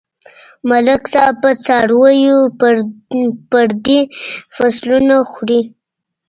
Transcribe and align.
ملک 0.69 1.03
صاحب 1.13 1.35
په 1.43 1.51
څارويو 1.65 2.37
پردي 3.51 4.01
فصلونه 4.55 5.15
خوري. 5.31 5.61